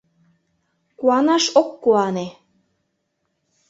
Куанаш 0.99 1.45
ок 1.61 1.69
куане. 1.83 2.27